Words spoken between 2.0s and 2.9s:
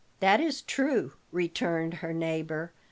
her neighbor.